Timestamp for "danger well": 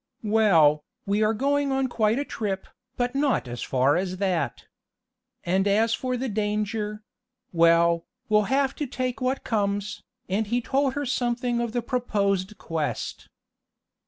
6.27-8.07